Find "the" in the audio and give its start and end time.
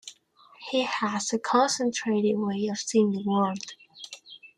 3.11-3.21